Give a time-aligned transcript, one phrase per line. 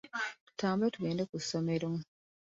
[0.47, 1.89] Tutambule tugende ku ssomero.